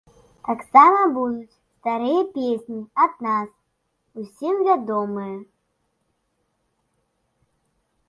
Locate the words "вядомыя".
4.71-5.39